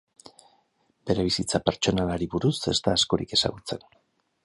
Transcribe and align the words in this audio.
Bere 1.09 1.25
bizitza 1.27 1.61
pertsonalari 1.69 2.31
buruz 2.37 2.57
ez 2.75 2.77
da 2.89 2.97
askorik 3.01 3.41
ezagutzen. 3.41 3.89